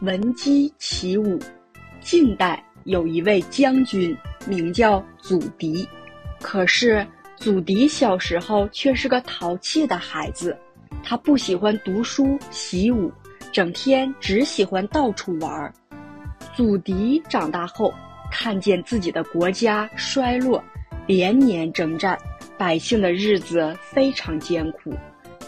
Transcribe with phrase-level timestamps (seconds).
[0.00, 1.38] 闻鸡起舞。
[2.00, 5.86] 晋代有一位将军，名叫祖迪，
[6.40, 10.56] 可是祖迪小时候却是个淘气的孩子，
[11.02, 13.12] 他不喜欢读书习武，
[13.52, 15.70] 整天只喜欢到处玩。
[16.56, 17.92] 祖迪长大后，
[18.30, 20.64] 看见自己的国家衰落，
[21.06, 22.18] 连年征战，
[22.56, 24.94] 百姓的日子非常艰苦，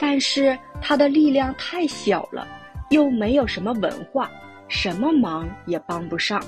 [0.00, 2.48] 但是他的力量太小了，
[2.90, 4.30] 又没有什么文化。
[4.68, 6.40] 什么忙也帮不上。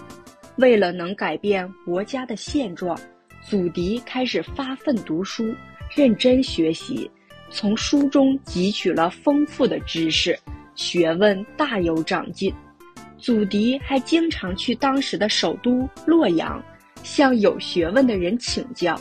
[0.59, 2.97] 为了能改变国家的现状，
[3.43, 5.53] 祖迪开始发奋读书，
[5.93, 7.11] 认真学习，
[7.51, 10.39] 从书中汲取了丰富的知识，
[10.77, 12.55] 学问大有长进。
[13.19, 16.63] 祖迪还经常去当时的首都洛阳，
[17.03, 18.97] 向有学问的人请教。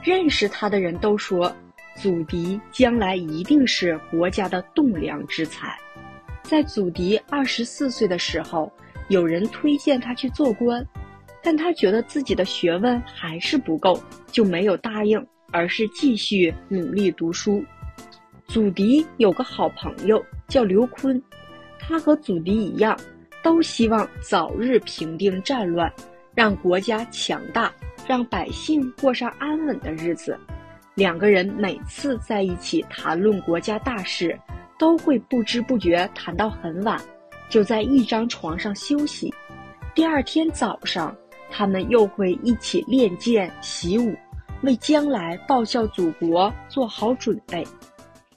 [0.00, 1.52] 认识他的人都说，
[1.96, 5.76] 祖迪将来一定是国家的栋梁之才。
[6.42, 8.70] 在祖迪二十四岁的时候，
[9.08, 10.84] 有人推荐他去做官，
[11.42, 14.00] 但他觉得自己的学问还是不够，
[14.32, 17.64] 就没有答应，而是继续努力读书。
[18.46, 21.22] 祖迪有个好朋友叫刘琨，
[21.78, 22.98] 他和祖迪一样，
[23.44, 25.92] 都希望早日平定战乱，
[26.34, 27.72] 让国家强大，
[28.08, 30.36] 让百姓过上安稳的日子。
[30.96, 34.36] 两个人每次在一起谈论国家大事。
[34.80, 36.98] 都会不知不觉谈到很晚，
[37.50, 39.30] 就在一张床上休息。
[39.94, 41.14] 第二天早上，
[41.50, 44.16] 他们又会一起练剑习武，
[44.62, 47.62] 为将来报效祖国做好准备。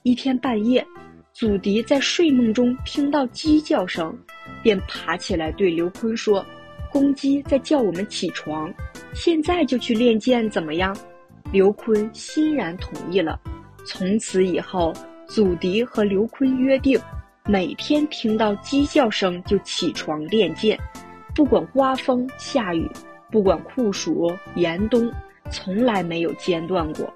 [0.02, 0.86] 一天半夜，
[1.32, 4.14] 祖迪在睡梦中听到鸡叫声，
[4.62, 6.44] 便爬起来对刘坤说
[6.92, 8.70] ：“公鸡在叫我们起床，
[9.14, 10.94] 现在就去练剑，怎么样？”
[11.50, 13.40] 刘坤欣然同意了。
[13.86, 14.92] 从此以后。
[15.26, 17.00] 祖迪和刘坤约定，
[17.46, 20.78] 每天听到鸡叫声就起床练剑，
[21.34, 22.88] 不管刮风下雨，
[23.30, 25.10] 不管酷暑严冬，
[25.50, 27.12] 从来没有间断过。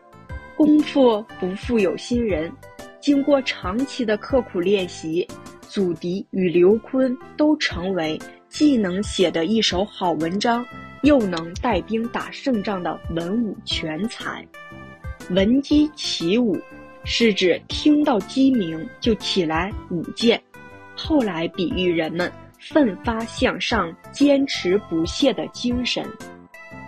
[0.56, 2.52] 功夫不负有心人，
[3.00, 5.26] 经过长期的刻苦练习，
[5.62, 8.18] 祖迪与刘坤都成为
[8.48, 10.66] 既能写得一手好文章，
[11.02, 14.44] 又能带兵打胜仗的文武全才。
[15.30, 16.58] 闻鸡起舞。
[17.04, 20.40] 是指听到鸡鸣就起来舞剑，
[20.94, 26.06] 后来比喻人们奋发向上、坚持不懈的精神。